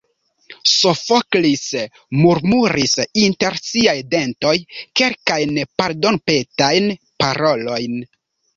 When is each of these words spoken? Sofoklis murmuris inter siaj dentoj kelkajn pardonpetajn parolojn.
Sofoklis 0.69 1.65
murmuris 2.21 2.95
inter 3.25 3.59
siaj 3.67 3.95
dentoj 4.15 4.55
kelkajn 5.03 5.55
pardonpetajn 5.83 6.93
parolojn. 7.25 8.05